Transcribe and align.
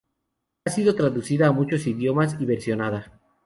Ha 0.65 0.71
sido 0.71 0.95
traducida 0.95 1.45
a 1.45 1.51
muchos 1.51 1.85
idiomas 1.85 2.35
y 2.39 2.45
versionada. 2.45 3.21